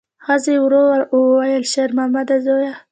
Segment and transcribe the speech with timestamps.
[0.25, 0.83] ښځې ورو
[1.19, 2.73] وویل: شېرمامده زویه!